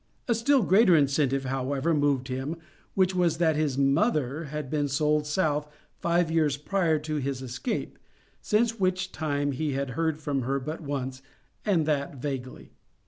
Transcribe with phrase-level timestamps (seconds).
[0.27, 2.55] A still greater incentive, however, moved him,
[2.95, 7.99] which was that his mother had been sold South five years prior to his escape,
[8.41, 11.21] since which time he had heard of her but once,
[11.63, 12.71] and that vaguely.